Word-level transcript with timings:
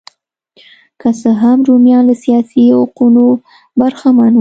که 1.01 1.09
څه 1.19 1.29
هم 1.41 1.59
رومیان 1.67 2.03
له 2.09 2.15
سیاسي 2.23 2.63
حقونو 2.79 3.25
برخمن 3.79 4.31
وو 4.35 4.39